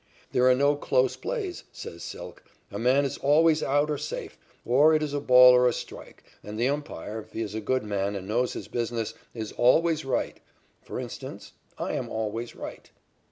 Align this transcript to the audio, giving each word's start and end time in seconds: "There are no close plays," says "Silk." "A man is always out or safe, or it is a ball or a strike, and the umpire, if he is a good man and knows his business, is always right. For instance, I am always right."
"There 0.31 0.49
are 0.49 0.55
no 0.55 0.75
close 0.75 1.15
plays," 1.15 1.63
says 1.71 2.01
"Silk." 2.03 2.43
"A 2.71 2.79
man 2.79 3.05
is 3.05 3.19
always 3.19 3.61
out 3.61 3.91
or 3.91 3.99
safe, 3.99 4.35
or 4.65 4.95
it 4.95 5.03
is 5.03 5.13
a 5.13 5.19
ball 5.19 5.53
or 5.53 5.67
a 5.67 5.73
strike, 5.73 6.23
and 6.43 6.59
the 6.59 6.67
umpire, 6.69 7.19
if 7.21 7.33
he 7.33 7.43
is 7.43 7.53
a 7.53 7.61
good 7.61 7.83
man 7.83 8.15
and 8.15 8.27
knows 8.27 8.53
his 8.53 8.67
business, 8.67 9.13
is 9.35 9.51
always 9.51 10.03
right. 10.03 10.39
For 10.81 10.99
instance, 10.99 11.51
I 11.77 11.93
am 11.93 12.09
always 12.09 12.55
right." 12.55 12.89